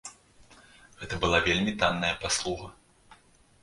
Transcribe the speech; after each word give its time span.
Гэта 1.03 1.15
была 1.27 1.43
вельмі 1.51 1.77
танная 1.85 2.13
паслуга. 2.27 2.77